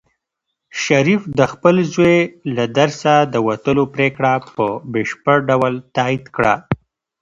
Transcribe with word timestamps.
شریف 0.83 1.21
د 1.39 1.39
خپل 1.51 1.75
زوی 1.93 2.17
له 2.55 2.65
درسه 2.77 3.13
د 3.33 3.35
وتلو 3.47 3.83
پرېکړه 3.95 4.33
په 4.55 4.65
بشپړ 4.93 5.37
ډول 5.49 5.73
تایید 5.95 6.25
کړه. 6.35 6.55